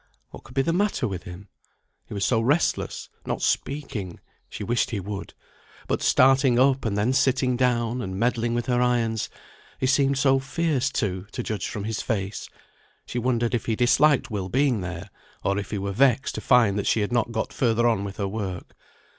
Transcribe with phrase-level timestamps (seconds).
[0.31, 1.47] what could be the matter with him?
[2.07, 5.35] He was so restless; not speaking (she wished he would),
[5.87, 9.29] but starting up and then sitting down, and meddling with her irons;
[9.79, 12.49] he seemed so fierce, too, to judge from his face.
[13.05, 15.11] She wondered if he disliked Will being there;
[15.43, 18.17] or if he were vexed to find that she had not got further on with
[18.17, 18.73] her work.